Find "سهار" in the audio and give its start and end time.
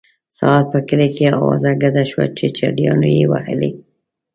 0.37-0.63